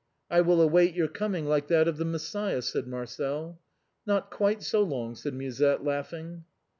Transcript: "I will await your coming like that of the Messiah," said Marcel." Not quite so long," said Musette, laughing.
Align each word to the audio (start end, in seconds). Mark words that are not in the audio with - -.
"I 0.37 0.41
will 0.41 0.63
await 0.63 0.95
your 0.95 1.07
coming 1.07 1.45
like 1.45 1.67
that 1.67 1.87
of 1.87 1.97
the 1.97 2.05
Messiah," 2.05 2.63
said 2.63 2.87
Marcel." 2.87 3.61
Not 4.07 4.31
quite 4.31 4.63
so 4.63 4.81
long," 4.81 5.13
said 5.13 5.35
Musette, 5.35 5.83
laughing. 5.83 6.43